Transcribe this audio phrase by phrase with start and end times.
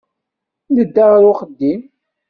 [0.75, 1.81] Nedda ɣer uxeddim.